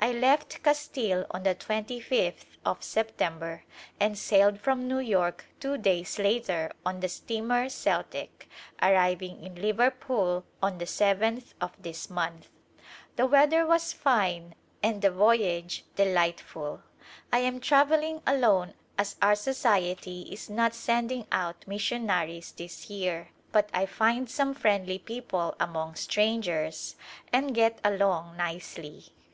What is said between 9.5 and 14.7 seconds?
Liverpool on the seventh of this month. The weather was fine